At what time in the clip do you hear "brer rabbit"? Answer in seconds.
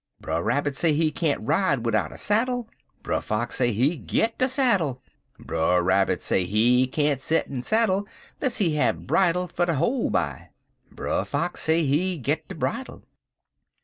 0.19-0.75, 5.37-6.23